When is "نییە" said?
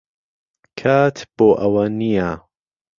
1.99-2.29